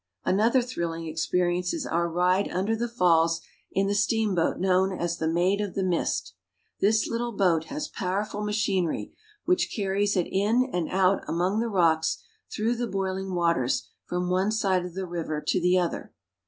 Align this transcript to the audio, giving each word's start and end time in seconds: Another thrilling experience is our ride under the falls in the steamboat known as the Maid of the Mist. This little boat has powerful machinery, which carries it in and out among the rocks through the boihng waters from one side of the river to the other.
Another 0.25 0.63
thrilling 0.63 1.05
experience 1.05 1.75
is 1.75 1.85
our 1.85 2.09
ride 2.09 2.49
under 2.49 2.75
the 2.75 2.87
falls 2.87 3.39
in 3.71 3.85
the 3.85 3.93
steamboat 3.93 4.57
known 4.57 4.91
as 4.91 5.19
the 5.19 5.27
Maid 5.27 5.61
of 5.61 5.75
the 5.75 5.83
Mist. 5.83 6.33
This 6.79 7.07
little 7.07 7.33
boat 7.33 7.65
has 7.65 7.87
powerful 7.87 8.43
machinery, 8.43 9.13
which 9.45 9.71
carries 9.75 10.17
it 10.17 10.25
in 10.27 10.67
and 10.73 10.89
out 10.89 11.21
among 11.27 11.59
the 11.59 11.67
rocks 11.69 12.23
through 12.51 12.77
the 12.77 12.87
boihng 12.87 13.35
waters 13.35 13.89
from 14.05 14.27
one 14.27 14.51
side 14.51 14.83
of 14.85 14.95
the 14.95 15.05
river 15.05 15.39
to 15.39 15.61
the 15.61 15.77
other. 15.77 16.11